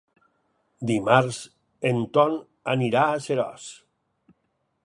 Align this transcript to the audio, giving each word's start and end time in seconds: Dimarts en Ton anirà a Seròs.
Dimarts 0.91 1.37
en 1.91 2.01
Ton 2.17 2.39
anirà 2.77 3.07
a 3.19 3.23
Seròs. 3.27 3.73